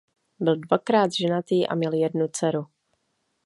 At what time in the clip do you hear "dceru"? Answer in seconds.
2.27-2.65